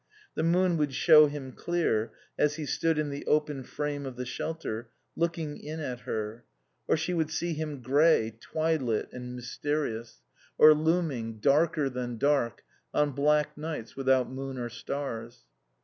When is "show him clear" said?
0.95-2.11